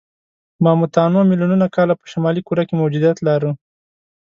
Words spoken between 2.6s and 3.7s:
کې موجودیت لاره.